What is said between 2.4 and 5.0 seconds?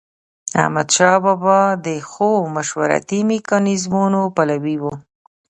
مشورتي میکانیزمونو پلوي و.